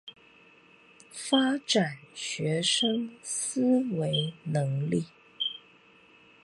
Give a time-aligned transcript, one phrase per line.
[1.11, 5.05] 發展學生思維能力